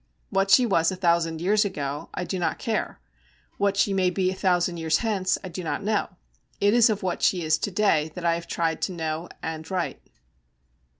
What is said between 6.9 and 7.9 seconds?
what she is to